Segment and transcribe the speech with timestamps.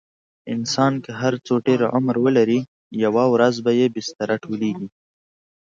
[0.53, 2.59] انسان که هر څو ډېر عمر ولري،
[3.03, 4.87] یوه ورځ به یې بستره ټولېږي.